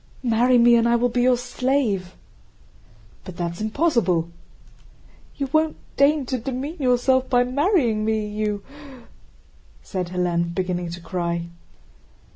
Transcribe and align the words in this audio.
"Marry 0.23 0.57
me, 0.57 0.75
and 0.77 0.89
I 0.89 0.95
will 0.95 1.09
be 1.09 1.21
your 1.21 1.37
slave!" 1.37 2.15
"But 3.23 3.37
that's 3.37 3.61
impossible." 3.61 4.31
"You 5.37 5.47
won't 5.53 5.75
deign 5.95 6.25
to 6.25 6.39
demean 6.39 6.77
yourself 6.79 7.29
by 7.29 7.43
marrying 7.43 8.03
me, 8.03 8.25
you..." 8.25 8.63
said 9.83 10.07
Hélène, 10.07 10.55
beginning 10.55 10.89
to 10.89 11.01
cry. 11.01 11.49